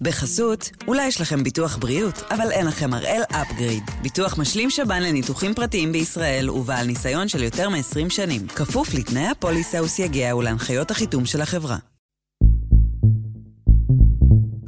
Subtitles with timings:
[0.00, 3.82] בחסות, אולי יש לכם ביטוח בריאות, אבל אין לכם הראל אפגריד.
[4.02, 8.46] ביטוח משלים שב"ן לניתוחים פרטיים בישראל ובעל ניסיון של יותר מ-20 שנים.
[8.46, 11.76] כפוף לתנאי הפוליסה וסייגיה ולהנחיות החיתום של החברה.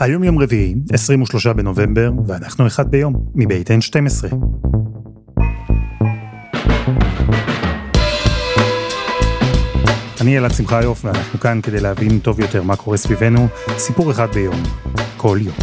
[0.00, 4.34] היום יום רביעי, 23 בנובמבר, ואנחנו אחד ביום, מבית N12.
[10.20, 13.48] אני אלעד שמחיוף, ואנחנו כאן כדי להבין טוב יותר מה קורה סביבנו,
[13.78, 14.62] סיפור אחד ביום,
[15.26, 15.56] כל יום.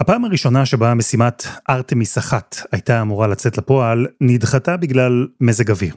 [0.00, 5.94] הפעם הראשונה שבה משימת ארתמיס אחת הייתה אמורה לצאת לפועל, נדחתה בגלל מזג אוויר.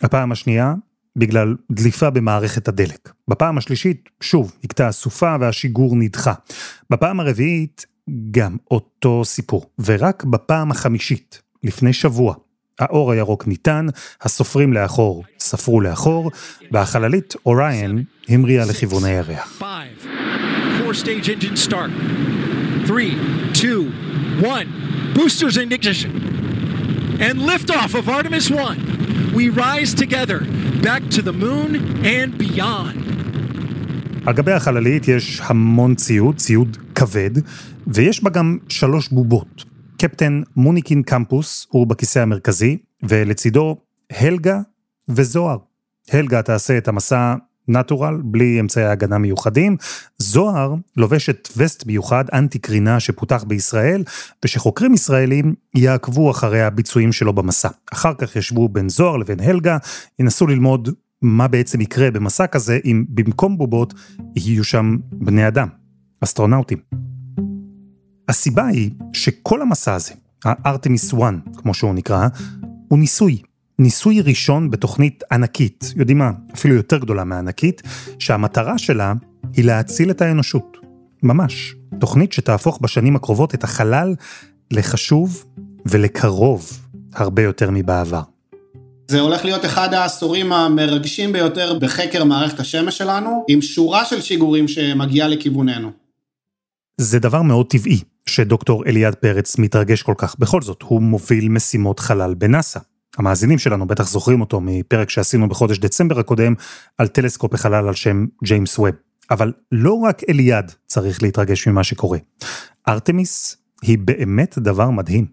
[0.00, 0.74] הפעם השנייה,
[1.16, 3.12] בגלל דליפה במערכת הדלק.
[3.28, 6.34] בפעם השלישית, שוב, הכתה הסופה והשיגור נדחה.
[6.90, 7.86] בפעם הרביעית,
[8.30, 9.70] גם אותו סיפור.
[9.84, 12.34] ורק בפעם החמישית, לפני שבוע,
[12.82, 13.86] האור הירוק ניתן,
[14.22, 16.30] הסופרים לאחור ספרו לאחור,
[16.70, 19.62] והחללית אוריין המריאה לכיוון הירח.
[25.14, 26.12] Boosters in ignition.
[27.26, 29.34] And liftoff of Artemis 1.
[29.38, 30.40] We rise together
[30.82, 31.70] back to the moon
[32.04, 32.96] and beyond.
[34.26, 37.30] על גבי החללית יש המון ציוד, ציוד כבד,
[37.86, 39.71] ויש בה גם שלוש בובות.
[40.02, 43.76] קפטן מוניקין קמפוס הוא בכיסא המרכזי, ולצידו
[44.12, 44.60] הלגה
[45.08, 45.58] וזוהר.
[46.10, 47.34] הלגה תעשה את המסע
[47.68, 49.76] נטורל, בלי אמצעי הגנה מיוחדים.
[50.18, 54.04] זוהר לובשת וסט מיוחד, אנטי קרינה שפותח בישראל,
[54.44, 57.68] ושחוקרים ישראלים יעקבו אחרי הביצועים שלו במסע.
[57.92, 59.76] אחר כך ישבו בין זוהר לבין הלגה,
[60.18, 60.88] ינסו ללמוד
[61.22, 63.94] מה בעצם יקרה במסע כזה אם במקום בובות
[64.36, 65.68] יהיו שם בני אדם,
[66.20, 67.11] אסטרונאוטים.
[68.28, 70.12] הסיבה היא שכל המסע הזה,
[70.44, 72.28] הארתמיס 1, כמו שהוא נקרא,
[72.88, 73.42] הוא ניסוי.
[73.78, 77.82] ניסוי ראשון בתוכנית ענקית, יודעים מה, אפילו יותר גדולה מהענקית,
[78.18, 79.12] שהמטרה שלה
[79.56, 80.76] היא להציל את האנושות.
[81.22, 81.74] ממש.
[82.00, 84.14] תוכנית שתהפוך בשנים הקרובות את החלל
[84.70, 85.44] לחשוב
[85.86, 86.78] ולקרוב
[87.14, 88.22] הרבה יותר מבעבר.
[89.08, 94.68] זה הולך להיות אחד העשורים המרגשים ביותר בחקר מערכת השמש שלנו, עם שורה של שיגורים
[94.68, 95.90] שמגיעה לכיווננו.
[97.00, 100.36] זה דבר מאוד טבעי שדוקטור אליעד פרץ מתרגש כל כך.
[100.38, 102.80] בכל זאת, הוא מוביל משימות חלל בנאסא.
[103.18, 106.54] המאזינים שלנו בטח זוכרים אותו מפרק שעשינו בחודש דצמבר הקודם
[106.98, 108.94] על טלסקופ החלל על שם ג'יימס ווב.
[109.30, 112.18] אבל לא רק אליעד צריך להתרגש ממה שקורה.
[112.88, 115.26] ארתמיס היא באמת דבר מדהים.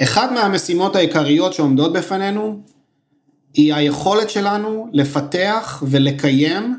[0.00, 2.62] אחד מהמשימות העיקריות שעומדות בפנינו
[3.54, 6.78] היא היכולת שלנו לפתח ולקיים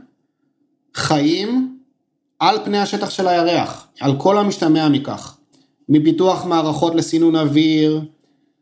[0.95, 1.72] חיים
[2.43, 5.37] על פני השטח של הירח, על כל המשתמע מכך.
[5.89, 8.01] מפיתוח מערכות לסינון אוויר,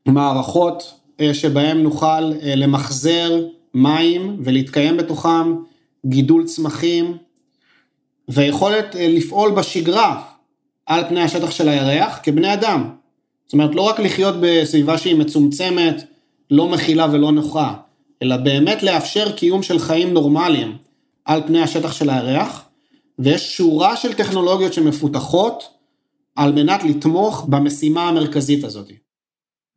[0.06, 3.40] מערכות אה, שבהם נוכל אה, למחזר
[3.74, 5.56] מים ולהתקיים בתוכם,
[6.06, 7.18] גידול צמחים,
[8.30, 10.22] ויכולת אה, לפעול בשגרה
[10.86, 12.90] על פני השטח של הירח כבני אדם.
[13.46, 16.04] זאת אומרת, לא רק לחיות בסביבה שהיא מצומצמת,
[16.52, 17.74] לא מכילה ולא נוחה,
[18.24, 20.78] אלא באמת לאפשר קיום של חיים נורמליים
[21.26, 22.66] על פני השטח של הירח,
[23.20, 25.64] ויש שורה של טכנולוגיות שמפותחות
[26.36, 28.92] על מנת לתמוך במשימה המרכזית הזאת.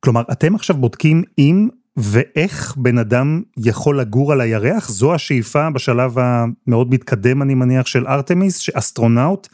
[0.01, 4.89] כלומר, אתם עכשיו בודקים אם ואיך בן אדם יכול לגור על הירח?
[4.89, 9.49] זו השאיפה בשלב המאוד מתקדם, אני מניח, של ארתמיס, שאסטרונאוט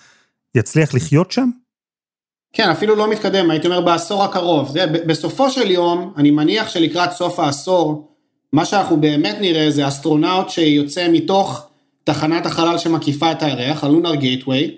[0.54, 1.50] יצליח לחיות שם?
[2.52, 4.70] כן, אפילו לא מתקדם, הייתי אומר בעשור הקרוב.
[4.70, 8.16] זה, בסופו של יום, אני מניח שלקראת סוף העשור,
[8.52, 11.69] מה שאנחנו באמת נראה זה אסטרונאוט שיוצא מתוך
[12.04, 14.76] תחנת החלל שמקיפה את הירח, הלונר גייטווי,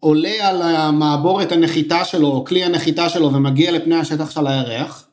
[0.00, 5.06] עולה על המעבורת הנחיתה שלו, או כלי הנחיתה שלו, ומגיע לפני השטח של הירח,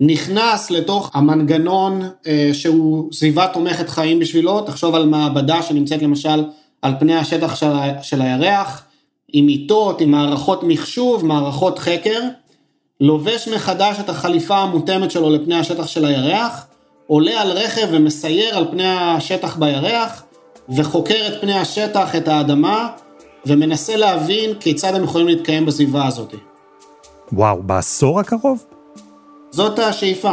[0.00, 6.44] נכנס לתוך המנגנון אה, שהוא סביבה תומכת חיים בשבילו, תחשוב על מעבדה שנמצאת למשל
[6.82, 8.84] על פני השטח של, של הירח,
[9.32, 12.20] עם מיטות, עם מערכות מחשוב, מערכות חקר,
[13.00, 16.66] לובש מחדש את החליפה המותאמת שלו לפני השטח של הירח,
[17.06, 20.22] עולה על רכב ומסייר על פני השטח בירח,
[20.76, 22.88] וחוקר את פני השטח, את האדמה,
[23.46, 26.34] ומנסה להבין כיצד הם יכולים להתקיים בסביבה הזאת.
[27.32, 28.64] וואו, בעשור הקרוב?
[29.50, 30.32] זאת השאיפה.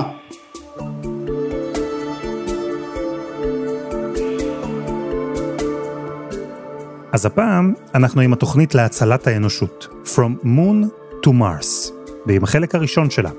[7.12, 10.88] אז הפעם אנחנו עם התוכנית להצלת האנושות, From Moon
[11.26, 11.92] to Mars,
[12.26, 13.30] ועם החלק הראשון שלה,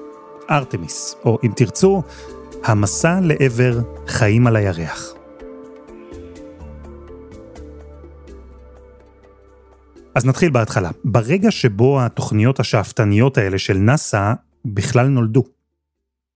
[0.50, 2.02] ארתמיס, או אם תרצו,
[2.64, 5.15] המסע לעבר חיים על הירח.
[10.16, 10.90] אז נתחיל בהתחלה.
[11.04, 14.32] ברגע שבו התוכניות השאפתניות האלה של נאס"א
[14.64, 15.44] בכלל נולדו.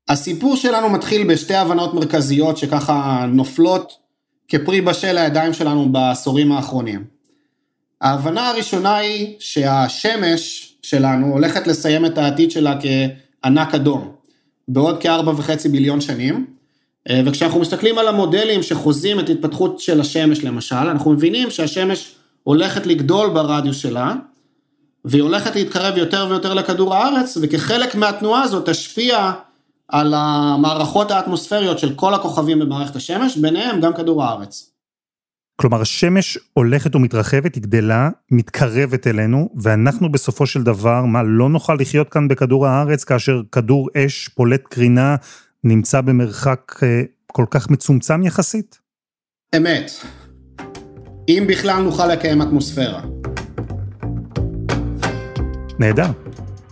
[0.08, 3.92] הסיפור שלנו מתחיל בשתי הבנות מרכזיות שככה נופלות
[4.48, 7.04] כפרי בשל לידיים שלנו בעשורים האחרונים.
[8.00, 14.12] ההבנה הראשונה היא שהשמש שלנו הולכת לסיים את העתיד שלה כענק אדום,
[14.68, 16.46] בעוד כארבע וחצי ביליון שנים,
[17.10, 22.86] אה, וכשאנחנו מסתכלים על המודלים שחוזים את התפתחות של השמש למשל, אנחנו מבינים שהשמש הולכת
[22.86, 24.14] לגדול ברדיוס שלה,
[25.04, 29.32] והיא הולכת להתקרב יותר ויותר לכדור הארץ, וכחלק מהתנועה הזאת תשפיע
[29.88, 34.70] על המערכות האטמוספריות של כל הכוכבים במערכת השמש, ביניהם גם כדור הארץ.
[35.56, 41.74] כלומר, השמש הולכת ומתרחבת, היא גדלה, מתקרבת אלינו, ואנחנו בסופו של דבר, מה, לא נוכל
[41.74, 45.16] לחיות כאן בכדור הארץ כאשר כדור אש פולט קרינה
[45.64, 47.02] נמצא במרחק אה,
[47.32, 48.78] כל כך מצומצם יחסית?
[49.56, 49.90] אמת.
[51.38, 53.00] אם בכלל נוכל לקיים אטמוספירה.
[55.78, 56.06] נהדר,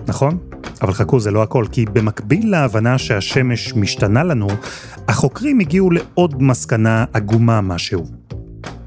[0.06, 0.38] נכון?
[0.82, 4.46] אבל חכו, זה לא הכל, כי במקביל להבנה שהשמש משתנה לנו,
[5.08, 8.04] החוקרים הגיעו לעוד מסקנה עגומה משהו.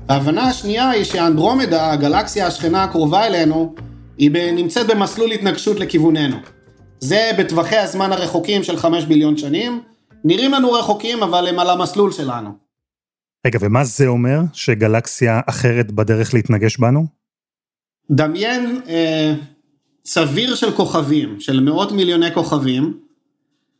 [0.09, 3.75] ההבנה השנייה היא שאנדרומדה, הגלקסיה השכנה הקרובה אלינו,
[4.17, 6.37] היא נמצאת במסלול התנגשות לכיווננו.
[6.99, 9.81] זה בטווחי הזמן הרחוקים של 5 ביליון שנים,
[10.23, 12.70] נראים לנו רחוקים אבל הם על המסלול שלנו.
[13.47, 17.05] רגע, ומה זה אומר שגלקסיה אחרת בדרך להתנגש בנו?
[18.11, 19.33] דמיין אה,
[20.03, 22.99] צביר של כוכבים, של מאות מיליוני כוכבים,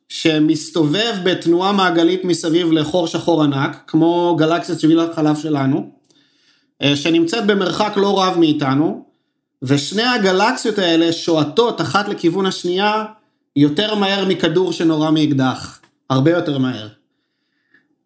[0.10, 5.92] שמסתובב בתנועה מעגלית מסביב לחור שחור ענק, כמו גלקסיית שביל החלב שלנו,
[6.81, 9.06] אה, שנמצאת במרחק לא רב מאיתנו,
[9.63, 13.06] ושני הגלקסיות האלה שועטות אחת לכיוון השנייה
[13.56, 17.00] יותר מהר מכדור שנורה מאקדח, הרבה יותר מהר.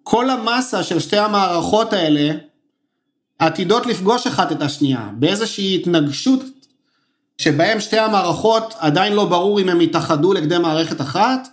[0.07, 2.31] כל המסה של שתי המערכות האלה
[3.39, 6.41] עתידות לפגוש אחת את השנייה, באיזושהי התנגשות
[7.37, 11.47] שבהם שתי המערכות עדיין לא ברור אם הם יתאחדו לכדי מערכת אחת,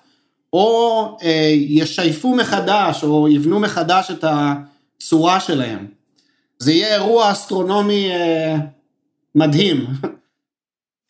[0.53, 5.87] או אה, ישייפו מחדש, או יבנו מחדש את הצורה שלהם.
[6.59, 8.57] זה יהיה אירוע אסטרונומי אה,
[9.35, 9.87] מדהים.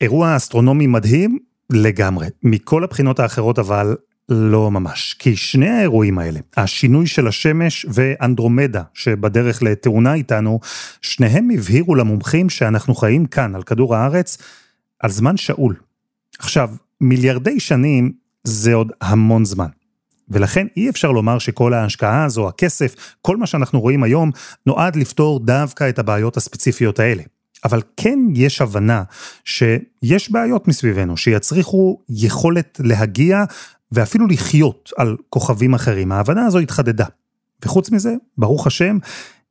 [0.01, 1.39] אירוע אסטרונומי מדהים
[1.73, 2.27] לגמרי.
[2.43, 3.97] מכל הבחינות האחרות אבל
[4.29, 5.17] לא ממש.
[5.19, 10.61] כי שני האירועים האלה, השינוי של השמש ואנדרומדה שבדרך לתאונה איתנו,
[11.03, 14.39] שניהם הבהירו למומחים שאנחנו חיים כאן על כדור הארץ
[15.01, 15.75] על זמן שאול.
[16.39, 16.71] עכשיו,
[17.01, 18.13] מיליארדי שנים
[18.45, 19.69] זה עוד המון זמן.
[20.29, 24.31] ולכן אי אפשר לומר שכל ההשקעה הזו, הכסף, כל מה שאנחנו רואים היום,
[24.67, 27.23] נועד לפתור דווקא את הבעיות הספציפיות האלה.
[27.65, 29.03] אבל כן יש הבנה
[29.45, 33.45] שיש בעיות מסביבנו, שיצריכו יכולת להגיע
[33.93, 36.13] ואפילו לחיות על כוכבים אחרים.
[36.13, 37.07] ההבנה הזו התחדדה.
[37.65, 38.99] וחוץ מזה, ברוך השם,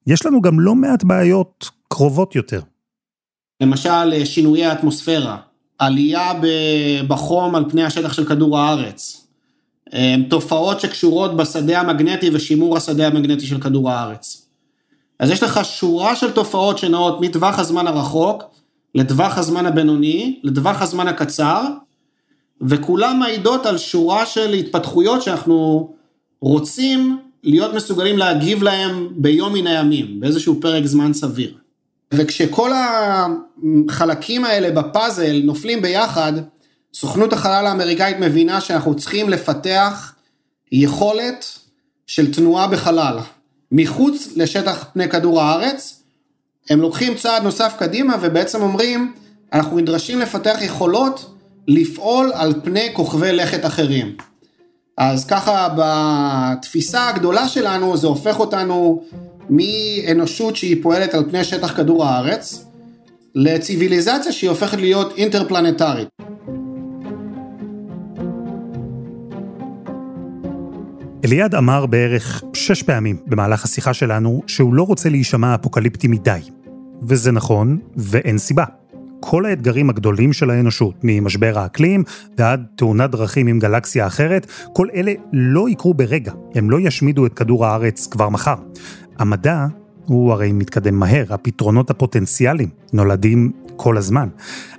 [0.07, 2.61] יש לנו גם לא מעט בעיות קרובות יותר.
[3.61, 5.37] למשל, שינויי האטמוספירה,
[5.79, 6.31] עלייה
[7.07, 9.27] בחום על פני השטח של כדור הארץ,
[10.29, 14.47] תופעות שקשורות בשדה המגנטי ושימור השדה המגנטי של כדור הארץ.
[15.19, 18.43] אז יש לך שורה של תופעות שנעות מטווח הזמן הרחוק
[18.95, 21.63] לטווח הזמן הבינוני, לטווח הזמן הקצר,
[22.61, 25.89] וכולם מעידות על שורה של התפתחויות שאנחנו
[26.41, 31.53] רוצים להיות מסוגלים להגיב להם ביום מן הימים, באיזשהו פרק זמן סביר.
[32.13, 36.33] וכשכל החלקים האלה בפאזל נופלים ביחד,
[36.93, 40.13] סוכנות החלל האמריקאית מבינה שאנחנו צריכים לפתח
[40.71, 41.45] יכולת
[42.07, 43.17] של תנועה בחלל,
[43.71, 46.03] מחוץ לשטח פני כדור הארץ,
[46.69, 49.13] הם לוקחים צעד נוסף קדימה ובעצם אומרים,
[49.53, 51.30] אנחנו נדרשים לפתח יכולות
[51.73, 54.15] לפעול על פני כוכבי לכת אחרים.
[54.97, 59.03] אז ככה בתפיסה הגדולה שלנו זה הופך אותנו
[59.49, 62.65] מאנושות שהיא פועלת על פני שטח כדור הארץ,
[63.35, 66.07] לציוויליזציה שהיא הופכת להיות אינטרפלנטרית.
[71.25, 76.39] אליעד אמר בערך שש פעמים במהלך השיחה שלנו שהוא לא רוצה להישמע אפוקליפטי מדי.
[77.07, 78.65] וזה נכון, ואין סיבה.
[79.23, 82.03] כל האתגרים הגדולים של האנושות, ממשבר האקלים
[82.37, 87.33] ועד תאונת דרכים עם גלקסיה אחרת, כל אלה לא יקרו ברגע, הם לא ישמידו את
[87.33, 88.55] כדור הארץ כבר מחר.
[89.19, 89.65] המדע
[90.05, 94.29] הוא הרי מתקדם מהר, הפתרונות הפוטנציאליים נולדים כל הזמן.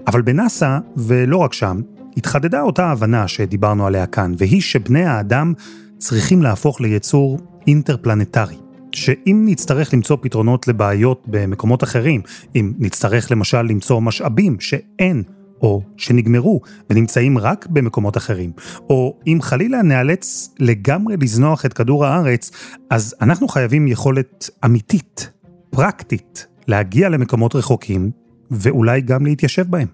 [0.06, 1.80] אבל בנאסא, ולא רק שם,
[2.16, 5.52] התחדדה אותה הבנה שדיברנו עליה כאן, והיא שבני האדם
[5.99, 8.56] צריכים להפוך ליצור אינטרפלנטרי.
[8.92, 12.20] שאם נצטרך למצוא פתרונות לבעיות במקומות אחרים,
[12.56, 15.22] אם נצטרך למשל למצוא משאבים שאין
[15.62, 18.52] או שנגמרו ונמצאים רק במקומות אחרים,
[18.90, 22.50] או אם חלילה נאלץ לגמרי לזנוח את כדור הארץ,
[22.90, 25.30] אז אנחנו חייבים יכולת אמיתית,
[25.70, 28.11] פרקטית, להגיע למקומות רחוקים,
[28.50, 29.88] ואולי גם להתיישב בהם.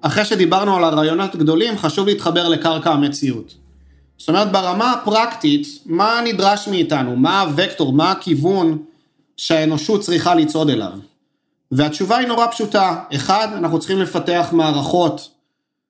[0.00, 3.67] אחרי שדיברנו על הרעיונות גדולים, חשוב להתחבר לקרקע המציאות.
[4.18, 7.16] זאת אומרת, ברמה הפרקטית, מה נדרש מאיתנו?
[7.16, 7.92] מה הוקטור?
[7.92, 8.82] מה הכיוון
[9.36, 10.92] שהאנושות צריכה לצעוד אליו?
[11.72, 13.02] והתשובה היא נורא פשוטה.
[13.14, 15.30] אחד, אנחנו צריכים לפתח מערכות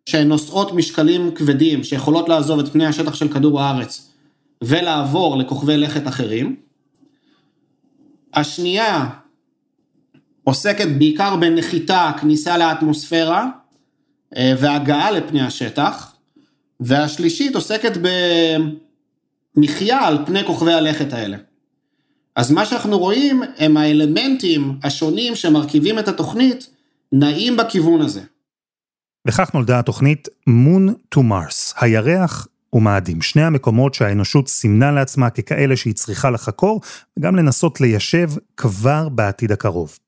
[0.07, 4.13] שהן נושאות משקלים כבדים, שיכולות לעזוב את פני השטח של כדור הארץ
[4.65, 6.57] ולעבור לכוכבי לכת אחרים.
[8.35, 9.09] השנייה
[10.45, 13.47] עוסקת בעיקר בנחיתה, כניסה לאטמוספירה
[14.37, 16.15] אה, והגעה לפני השטח,
[16.81, 17.93] והשלישית עוסקת
[19.57, 21.37] במחיה על פני כוכבי הלכת האלה.
[22.37, 26.71] אז מה שאנחנו רואים הם האלמנטים השונים שמרכיבים את התוכנית
[27.13, 28.21] נעים בכיוון הזה.
[29.29, 35.95] וכך נולדה התוכנית Moon to Mars, הירח ומאדים, שני המקומות שהאנושות סימנה לעצמה ככאלה שהיא
[35.95, 36.81] צריכה לחקור,
[37.19, 39.99] וגם לנסות ליישב כבר בעתיד הקרוב.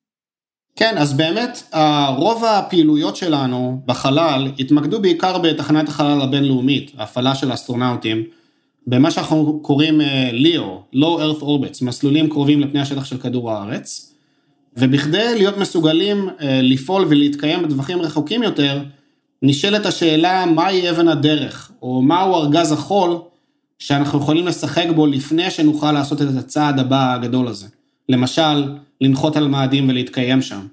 [0.75, 1.73] כן, אז באמת,
[2.17, 8.23] רוב הפעילויות שלנו בחלל התמקדו בעיקר בתחנת החלל הבינלאומית, ההפעלה של האסטרונאוטים,
[8.87, 10.01] במה שאנחנו קוראים
[10.31, 14.13] ליאו, uh, Low Earth Orbits, מסלולים קרובים לפני השטח של כדור הארץ,
[14.77, 18.83] ובכדי להיות מסוגלים uh, לפעול ולהתקיים בטווחים רחוקים יותר,
[19.41, 23.17] נשאלת השאלה מהי אבן הדרך, או מהו ארגז החול
[23.79, 27.67] שאנחנו יכולים לשחק בו לפני שנוכל לעשות את הצעד הבא הגדול הזה.
[28.09, 28.63] למשל,
[29.01, 30.67] לנחות על מאדים ולהתקיים שם.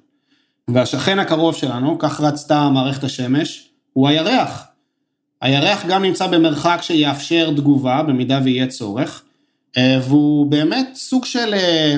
[0.69, 4.65] והשכן הקרוב שלנו, כך רצתה מערכת השמש, הוא הירח.
[5.41, 9.23] הירח גם נמצא במרחק שיאפשר תגובה במידה ויהיה צורך,
[9.77, 11.97] אה, והוא באמת סוג של אה,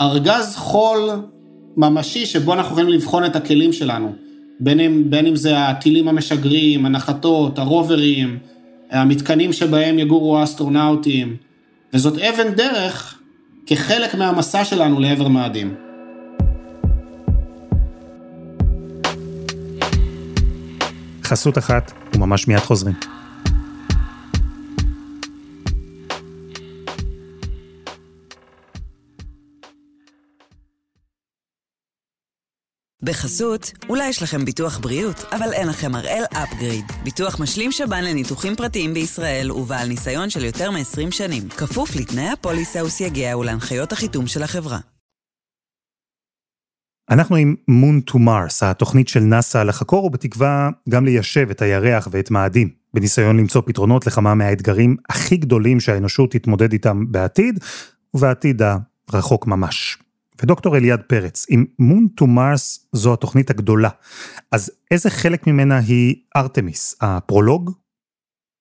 [0.00, 1.10] ארגז חול
[1.76, 4.12] ממשי שבו אנחנו יכולים לבחון את הכלים שלנו.
[4.60, 8.38] בין אם, בין אם זה הטילים המשגרים, הנחתות, הרוברים,
[8.90, 11.36] המתקנים שבהם יגורו האסטרונאוטים,
[11.94, 13.15] וזאת אבן דרך
[13.66, 15.74] כחלק מהמסע שלנו לעבר מאדים.
[21.24, 22.94] חסות אחת, וממש מיד חוזרים.
[33.06, 36.84] בחסות, אולי יש לכם ביטוח בריאות, אבל אין לכם הראל אפגריד.
[37.04, 41.48] ביטוח משלים שב"ן לניתוחים פרטיים בישראל ובעל ניסיון של יותר מ-20 שנים.
[41.48, 44.78] כפוף לתנאי הפוליסה וסייגיה ולהנחיות החיתום של החברה.
[47.10, 52.30] אנחנו עם Moon to Mars, התוכנית של נאס"א לחקור ובתקווה גם ליישב את הירח ואת
[52.30, 57.58] מאדים, בניסיון למצוא פתרונות לכמה מהאתגרים הכי גדולים שהאנושות תתמודד איתם בעתיד,
[58.14, 58.62] ובעתיד
[59.08, 59.98] הרחוק ממש.
[60.42, 63.88] ודוקטור אליעד פרץ, אם Moon to Mars זו התוכנית הגדולה,
[64.52, 67.70] אז איזה חלק ממנה היא ארתמיס, הפרולוג?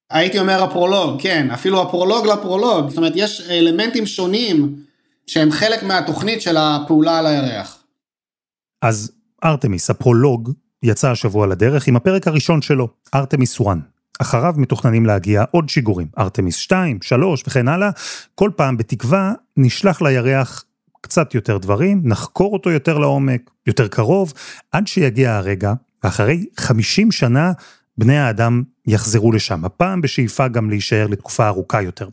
[0.09, 4.75] הייתי אומר הפרולוג, כן, אפילו הפרולוג לפרולוג, זאת אומרת יש אלמנטים שונים
[5.27, 7.83] שהם חלק מהתוכנית של הפעולה על הירח.
[8.81, 9.11] אז
[9.43, 10.51] ארתמיס, הפרולוג,
[10.83, 13.77] יצא השבוע לדרך עם הפרק הראשון שלו, ארתמיס 1.
[14.21, 17.89] אחריו מתוכננים להגיע עוד שיגורים, ארתמיס 2, 3 וכן הלאה,
[18.35, 20.65] כל פעם בתקווה נשלח לירח
[21.05, 24.33] קצת יותר דברים, נחקור אותו יותר לעומק, יותר קרוב,
[24.71, 27.51] עד שיגיע הרגע, ואחרי 50 שנה
[27.97, 32.09] בני האדם יחזרו לשם, הפעם בשאיפה גם להישאר לתקופה ארוכה יותר.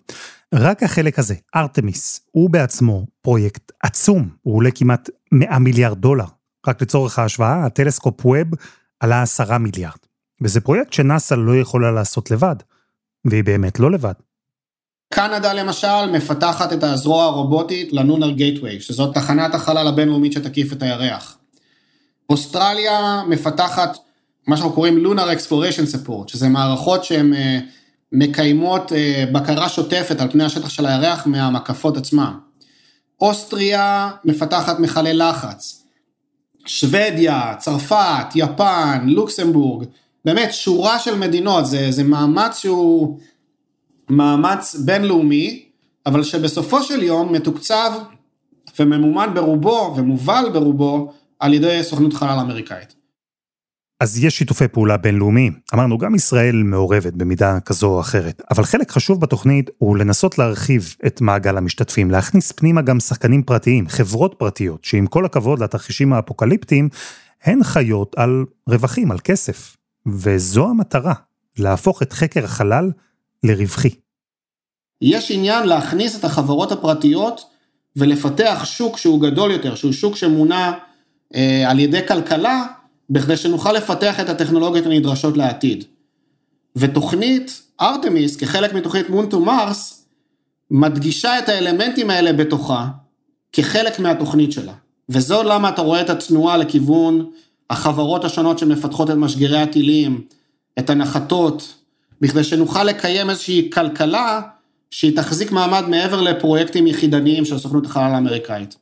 [0.54, 6.26] רק החלק הזה, ארתמיס, הוא בעצמו פרויקט עצום, הוא עולה כמעט 100 מיליארד דולר.
[6.66, 8.48] רק לצורך ההשוואה, הטלסקופ ווב
[9.00, 9.98] עלה 10 מיליארד.
[10.42, 12.56] וזה פרויקט שנאס"א לא יכולה לעשות לבד,
[13.24, 14.12] והיא באמת לא לבד.
[15.12, 20.82] קנדה למשל מפתחת את הזרוע הרובוטית ל Lunar Gateway, שזאת תחנת החלל הבינלאומית שתקיף את
[20.82, 21.38] הירח.
[22.30, 23.98] אוסטרליה מפתחת
[24.46, 27.58] מה שאנחנו קוראים Lunar Exploration Support, שזה מערכות שהן אה,
[28.12, 32.32] מקיימות אה, בקרה שוטפת על פני השטח של הירח מהמקפות עצמן.
[33.20, 35.84] אוסטריה מפתחת מכלי לחץ.
[36.66, 39.86] שוודיה, צרפת, יפן, לוקסמבורג,
[40.24, 43.18] באמת שורה של מדינות, זה, זה מאמץ שהוא
[44.10, 45.64] מאמץ בינלאומי,
[46.06, 47.90] אבל שבסופו של יום מתוקצב
[48.78, 52.94] וממומן ברובו ומובל ברובו על ידי סוכנות חלל אמריקאית.
[54.00, 55.52] אז יש שיתופי פעולה בינלאומיים.
[55.74, 60.94] אמרנו, גם ישראל מעורבת במידה כזו או אחרת, אבל חלק חשוב בתוכנית הוא לנסות להרחיב
[61.06, 66.88] את מעגל המשתתפים, להכניס פנימה גם שחקנים פרטיים, חברות פרטיות, שעם כל הכבוד לתרחישים האפוקליפטיים,
[67.44, 69.76] הן חיות על רווחים, על כסף.
[70.06, 71.14] וזו המטרה,
[71.58, 72.90] להפוך את חקר החלל
[73.44, 73.94] לרווחי.
[75.02, 77.44] יש עניין להכניס את החברות הפרטיות
[77.96, 80.72] ולפתח שוק שהוא גדול יותר, שהוא שוק שמונע
[81.34, 82.64] אה, על ידי כלכלה,
[83.10, 85.84] בכדי שנוכל לפתח את הטכנולוגיות הנדרשות לעתיד.
[86.76, 90.06] ותוכנית ארתמיס, כחלק מתוכנית מונטו מרס,
[90.70, 92.88] מדגישה את האלמנטים האלה בתוכה,
[93.52, 94.72] כחלק מהתוכנית שלה.
[95.08, 97.30] וזו למה אתה רואה את התנועה לכיוון
[97.70, 100.24] החברות השונות שמפתחות את משגרי הטילים,
[100.78, 101.74] את הנחתות,
[102.22, 104.40] בכדי שנוכל לקיים איזושהי כלכלה
[104.90, 108.76] שהיא תחזיק מעמד מעבר לפרויקטים יחידניים של סוכנות החלל האמריקאית.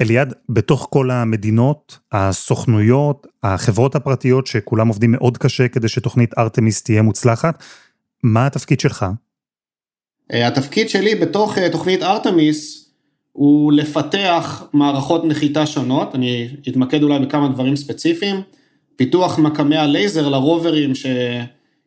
[0.00, 7.02] אליעד, בתוך כל המדינות, הסוכנויות, החברות הפרטיות שכולם עובדים מאוד קשה כדי שתוכנית ארתמיס תהיה
[7.02, 7.62] מוצלחת,
[8.22, 9.06] מה התפקיד שלך?
[10.32, 12.90] אה, התפקיד שלי בתוך אה, תוכנית ארתמיס
[13.32, 18.36] הוא לפתח מערכות נחיתה שונות, אני אתמקד אולי בכמה דברים ספציפיים,
[18.96, 20.94] פיתוח מקמי הלייזר לרוברים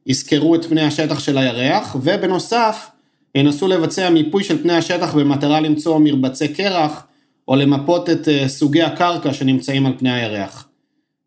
[0.07, 2.89] שיזכרו את פני השטח של הירח, ובנוסף
[3.35, 7.03] ינסו לבצע מיפוי של פני השטח במטרה למצוא מרבצי קרח,
[7.47, 10.67] או למפות את אה, סוגי הקרקע שנמצאים על פני הירח.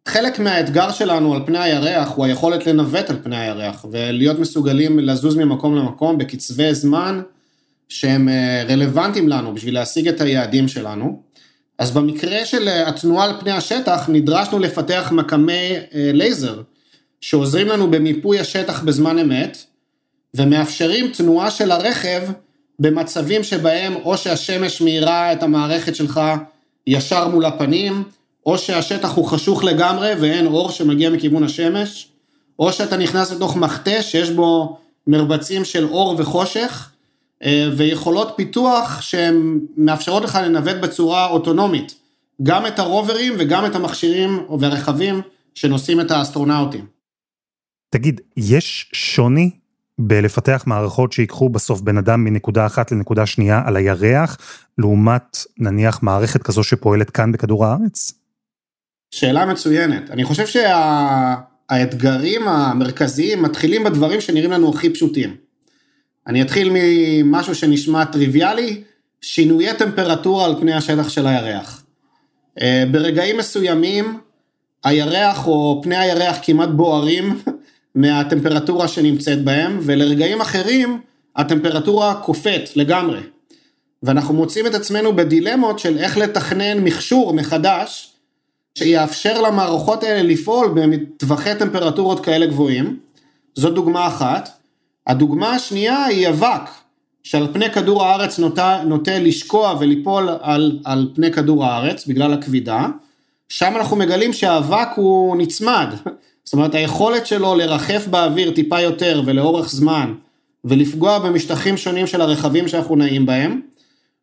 [0.09, 5.37] חלק מהאתגר שלנו על פני הירח הוא היכולת לנווט על פני הירח ולהיות מסוגלים לזוז
[5.37, 7.23] ממקום למקום בקצבי זמן
[7.89, 11.23] שהם אה, רלוונטיים לנו בשביל להשיג את היעדים שלנו.
[11.79, 16.63] אז במקרה של אה, התנועה על פני השטח נדרשנו לפתח מקמי לייזר
[17.21, 19.65] שעוזרים לנו במיפוי השטח בזמן אמת
[20.35, 22.23] ומאפשרים תנועה של הרכב
[22.79, 26.21] במצבים שבהם או שהשמש מאירה את המערכת שלך
[26.87, 28.03] ישר מול הפנים,
[28.47, 32.09] או שהשטח הוא חשוך לגמרי ואין אור שמגיע מכיוון השמש,
[32.59, 36.91] או שאתה נכנס לתוך מחטה שיש בו מרבצים של אור וחושך,
[37.45, 41.95] אה, ויכולות פיתוח שהן מאפשרות לך לנווט בצורה אוטונומית,
[42.43, 45.21] גם את הרוברים וגם את המכשירים והרכבים
[45.55, 46.96] שנושאים את האסטרונאוטים.
[47.97, 49.51] תגיד, יש שוני
[49.99, 54.39] בלפתח מערכות שיקחו בסוף בן אדם מנקודה אחת לנקודה שנייה על הירח,
[54.79, 58.13] לעומת נניח מערכת כזו שפועלת כאן בכדור הארץ?
[59.11, 60.11] שאלה מצוינת.
[60.11, 62.51] אני חושב שהאתגרים שה...
[62.51, 65.37] המרכזיים מתחילים בדברים שנראים לנו הכי פשוטים.
[66.27, 68.83] אני אתחיל ממשהו שנשמע טריוויאלי,
[69.21, 71.85] שינויי טמפרטורה על פני השטח של הירח.
[72.61, 74.21] אה, ברגעים מסוימים
[74.85, 77.41] הירח או פני הירח כמעט בוערים
[77.97, 81.01] מהטמפרטורה שנמצאת בהם, ולרגעים אחרים
[81.37, 83.21] הטמפרטורה קופאת לגמרי.
[84.03, 88.13] ואנחנו מוצאים את עצמנו בדילמות של איך לתכנן מכשור מחדש,
[88.79, 92.99] שיאפשר למערכות האלה לפעול בטווחי טמפרטורות כאלה גבוהים.
[93.55, 94.49] זו דוגמה אחת.
[95.07, 96.71] הדוגמה השנייה היא אבק,
[97.23, 102.87] שעל פני כדור הארץ נוטה, נוטה לשקוע וליפול על, על פני כדור הארץ בגלל הכבידה.
[103.49, 105.95] שם אנחנו מגלים שהאבק הוא נצמד,
[106.47, 110.15] זאת אומרת היכולת שלו לרחף באוויר טיפה יותר ולאורך זמן
[110.65, 113.61] ולפגוע במשטחים שונים של הרכבים שאנחנו נעים בהם,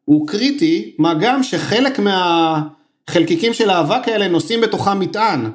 [0.05, 5.51] הוא קריטי, מה גם שחלק מהחלקיקים של האבק האלה נושאים בתוכם מטען.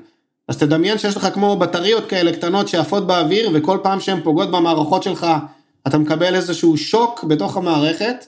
[0.49, 5.03] אז תדמיין שיש לך כמו בטריות כאלה קטנות שעפות באוויר וכל פעם שהן פוגעות במערכות
[5.03, 5.27] שלך
[5.87, 8.27] אתה מקבל איזשהו שוק בתוך המערכת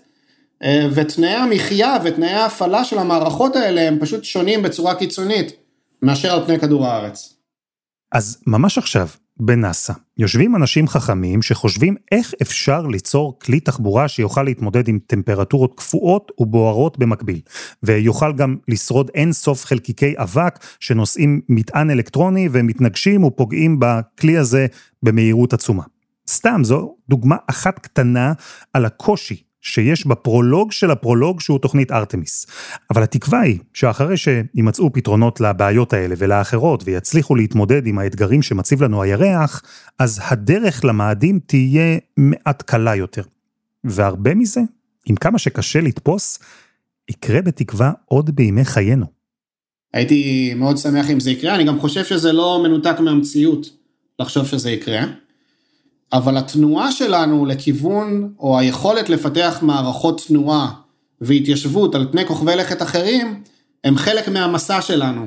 [0.62, 5.52] אה, ותנאי המחיה ותנאי ההפעלה של המערכות האלה הם פשוט שונים בצורה קיצונית
[6.02, 7.39] מאשר על פני כדור הארץ.
[8.12, 14.88] אז ממש עכשיו, בנאסא, יושבים אנשים חכמים שחושבים איך אפשר ליצור כלי תחבורה שיוכל להתמודד
[14.88, 17.40] עם טמפרטורות קפואות ובוערות במקביל,
[17.82, 24.66] ויוכל גם לשרוד אין סוף חלקיקי אבק שנושאים מטען אלקטרוני ומתנגשים ופוגעים בכלי הזה
[25.02, 25.82] במהירות עצומה.
[26.28, 28.32] סתם, זו דוגמה אחת קטנה
[28.72, 32.46] על הקושי שיש בפרולוג של הפרולוג שהוא תוכנית ארתמיס.
[32.90, 39.02] אבל התקווה היא שאחרי שימצאו פתרונות לבעיות האלה ולאחרות ויצליחו להתמודד עם האתגרים שמציב לנו
[39.02, 39.62] הירח,
[39.98, 43.22] אז הדרך למאדים תהיה מעט קלה יותר.
[43.84, 44.60] והרבה מזה,
[45.06, 46.38] עם כמה שקשה לתפוס,
[47.10, 49.06] יקרה בתקווה עוד בימי חיינו.
[49.94, 53.70] הייתי מאוד שמח אם זה יקרה, אני גם חושב שזה לא מנותק מהמציאות
[54.20, 55.02] לחשוב שזה יקרה.
[56.12, 60.72] אבל התנועה שלנו לכיוון, או היכולת לפתח מערכות תנועה
[61.20, 63.42] והתיישבות על פני כוכבי לכת אחרים,
[63.84, 65.26] הם חלק מהמסע שלנו.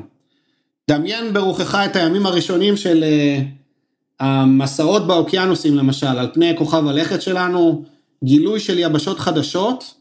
[0.90, 3.44] דמיין ברוחך את הימים הראשונים של uh,
[4.20, 7.84] המסעות באוקיינוסים למשל, על פני כוכב הלכת שלנו,
[8.24, 9.94] גילוי של יבשות חדשות,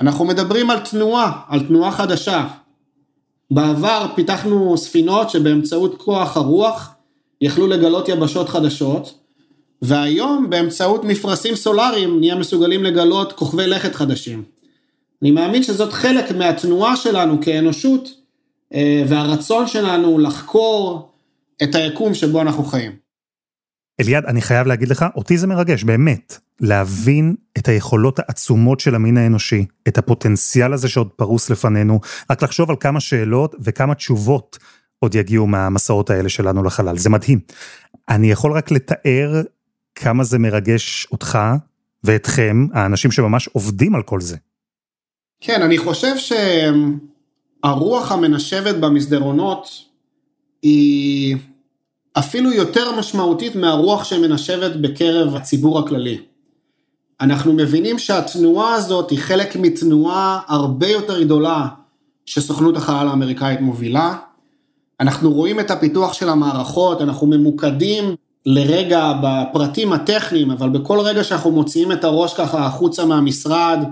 [0.00, 2.48] אנחנו מדברים על תנועה, על תנועה חדשה.
[3.50, 6.90] בעבר פיתחנו ספינות שבאמצעות כוח הרוח
[7.40, 9.21] יכלו לגלות יבשות חדשות,
[9.82, 14.42] והיום באמצעות מפרשים סולאריים נהיה מסוגלים לגלות כוכבי לכת חדשים.
[15.22, 18.08] אני מאמין שזאת חלק מהתנועה שלנו כאנושות
[18.74, 21.10] אה, והרצון שלנו לחקור
[21.62, 22.92] את היקום שבו אנחנו חיים.
[24.00, 29.16] אליעד, אני חייב להגיד לך, אותי זה מרגש, באמת, להבין את היכולות העצומות של המין
[29.16, 34.58] האנושי, את הפוטנציאל הזה שעוד פרוס לפנינו, רק לחשוב על כמה שאלות וכמה תשובות
[34.98, 37.38] עוד יגיעו מהמסעות האלה שלנו לחלל, זה מדהים.
[38.08, 39.42] אני יכול רק לתאר
[40.02, 41.38] כמה זה מרגש אותך
[42.04, 44.36] ואתכם, האנשים שממש עובדים על כל זה.
[45.40, 46.14] כן, אני חושב
[47.62, 49.68] שהרוח המנשבת במסדרונות
[50.62, 51.36] היא
[52.18, 56.18] אפילו יותר משמעותית מהרוח שמנשבת בקרב הציבור הכללי.
[57.20, 61.68] אנחנו מבינים שהתנועה הזאת היא חלק מתנועה הרבה יותר גדולה
[62.26, 64.16] שסוכנות החלל האמריקאית מובילה.
[65.00, 68.14] אנחנו רואים את הפיתוח של המערכות, אנחנו ממוקדים
[68.46, 73.84] לרגע בפרטים הטכניים, אבל בכל רגע שאנחנו מוציאים את הראש ככה החוצה מהמשרד,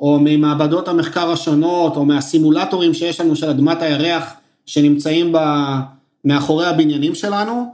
[0.00, 4.32] או ממעבדות המחקר השונות, או מהסימולטורים שיש לנו של אדמת הירח,
[4.66, 5.38] שנמצאים ב...
[6.24, 7.66] מאחורי הבניינים שלנו,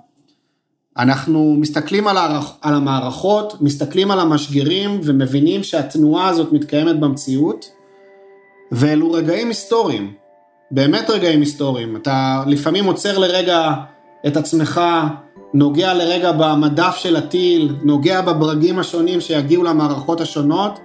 [0.98, 2.52] אנחנו מסתכלים על, הערכ...
[2.62, 7.70] על המערכות, מסתכלים על המשגרים ומבינים שהתנועה הזאת מתקיימת במציאות,
[8.72, 10.12] ואלו רגעים היסטוריים,
[10.70, 11.96] באמת רגעים היסטוריים.
[11.96, 13.72] אתה לפעמים עוצר לרגע
[14.26, 14.80] את עצמך,
[15.54, 20.80] נוגע לרגע במדף של הטיל, נוגע בברגים השונים שיגיעו למערכות השונות,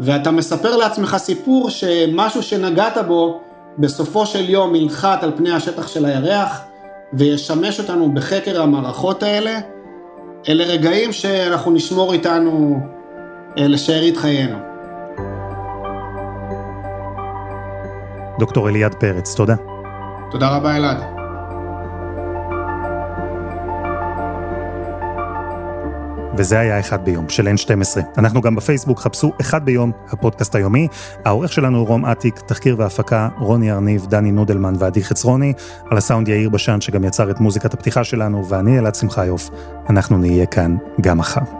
[0.00, 3.40] ואתה מספר לעצמך סיפור שמשהו שנגעת בו,
[3.78, 6.60] בסופו של יום ינחת על פני השטח של הירח,
[7.12, 9.58] וישמש אותנו בחקר המערכות האלה.
[10.48, 12.80] אלה רגעים שאנחנו נשמור איתנו
[13.58, 14.58] אה, לשארית חיינו.
[18.38, 19.54] דוקטור אליעד פרץ, תודה.
[20.30, 21.19] תודה רבה אלעד.
[26.34, 28.00] וזה היה אחד ביום של N12.
[28.18, 30.88] אנחנו גם בפייסבוק, חפשו אחד ביום, הפודקאסט היומי.
[31.24, 35.52] העורך שלנו הוא רום אטיק, תחקיר והפקה רוני ארניב, דני נודלמן ועדי חצרוני,
[35.90, 39.50] על הסאונד יאיר בשן שגם יצר את מוזיקת הפתיחה שלנו, ואני אלעד שמחיוף.
[39.90, 41.59] אנחנו נהיה כאן גם מחר.